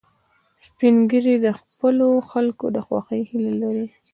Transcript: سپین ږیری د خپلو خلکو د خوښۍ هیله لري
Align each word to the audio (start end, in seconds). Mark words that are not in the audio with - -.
سپین 0.65 0.95
ږیری 1.09 1.35
د 1.45 1.47
خپلو 1.59 2.07
خلکو 2.31 2.65
د 2.75 2.77
خوښۍ 2.85 3.21
هیله 3.29 3.53
لري 3.61 3.87